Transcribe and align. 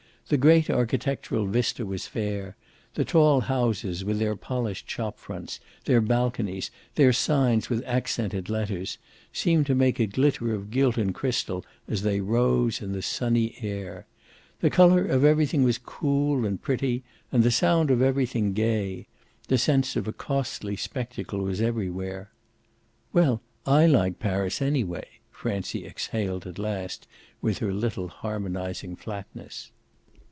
The 0.27 0.37
great 0.37 0.69
architectural 0.69 1.45
vista 1.45 1.85
was 1.85 2.07
fair: 2.07 2.55
the 2.93 3.03
tall 3.03 3.41
houses, 3.41 4.05
with 4.05 4.17
their 4.17 4.37
polished 4.37 4.89
shop 4.89 5.19
fronts, 5.19 5.59
their 5.83 5.99
balconies, 5.99 6.71
their 6.95 7.11
signs 7.11 7.69
with 7.69 7.83
accented 7.85 8.47
letters, 8.49 8.97
seemed 9.33 9.65
to 9.65 9.75
make 9.75 9.99
a 9.99 10.07
glitter 10.07 10.53
of 10.55 10.71
gilt 10.71 10.97
and 10.97 11.13
crystal 11.13 11.65
as 11.85 12.03
they 12.03 12.21
rose 12.21 12.81
in 12.81 12.93
the 12.93 13.01
sunny 13.01 13.57
air. 13.59 14.07
The 14.61 14.69
colour 14.69 15.03
of 15.05 15.25
everything 15.25 15.63
was 15.63 15.77
cool 15.77 16.45
and 16.45 16.61
pretty 16.61 17.03
and 17.29 17.43
the 17.43 17.51
sound 17.51 17.91
of 17.91 18.01
everything 18.01 18.53
gay; 18.53 19.07
the 19.49 19.57
sense 19.57 19.97
of 19.97 20.07
a 20.07 20.13
costly 20.13 20.77
spectacle 20.77 21.39
was 21.41 21.59
everywhere. 21.59 22.31
"Well, 23.11 23.41
I 23.65 23.85
like 23.85 24.19
Paris 24.19 24.61
anyway!" 24.61 25.07
Francie 25.29 25.85
exhaled 25.85 26.47
at 26.47 26.57
last 26.57 27.05
with 27.41 27.57
her 27.57 27.73
little 27.73 28.07
harmonising 28.07 28.95
flatness. 28.95 29.71